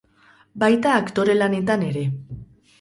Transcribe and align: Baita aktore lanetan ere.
Baita 0.63 0.95
aktore 1.03 1.37
lanetan 1.43 1.87
ere. 1.93 2.05